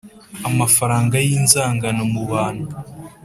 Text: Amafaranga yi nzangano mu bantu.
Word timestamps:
Amafaranga 0.49 1.15
yi 1.27 1.35
nzangano 1.45 2.01
mu 2.13 2.23
bantu. 2.31 2.67